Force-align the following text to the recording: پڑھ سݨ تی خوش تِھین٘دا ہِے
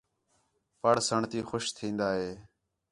پڑھ 0.81 1.01
سݨ 1.07 1.21
تی 1.31 1.39
خوش 1.49 1.63
تِھین٘دا 1.75 2.09
ہِے 2.19 2.31